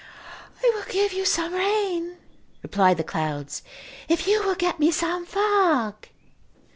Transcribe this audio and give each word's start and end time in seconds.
"I 0.63 0.71
will 0.73 0.91
give 0.91 1.13
you 1.13 1.25
some 1.25 1.53
rain," 1.53 2.17
replied 2.63 2.97
the 2.97 3.03
clouds, 3.03 3.61
"if 4.09 4.25
you 4.25 4.41
will 4.41 4.55
get 4.55 4.79
me 4.79 4.89
some 4.89 5.27
fog." 5.27 6.07